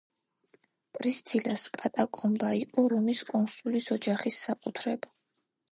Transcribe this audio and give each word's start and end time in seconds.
პრისცილას 0.97 1.65
კატაკომბა 1.75 2.49
იყო 2.63 2.89
რომის 2.95 3.25
კონსულის 3.31 3.95
ოჯახის 3.99 4.45
საკუთრება. 4.49 5.17